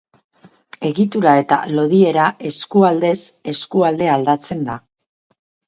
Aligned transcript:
Egitura 0.87 1.33
eta 1.41 1.59
lodiera 1.75 2.25
eskualdez 2.53 3.15
eskualde 3.55 4.13
aldatzen 4.17 4.69
da. 4.73 4.83